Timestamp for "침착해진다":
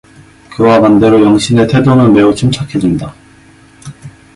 2.33-3.13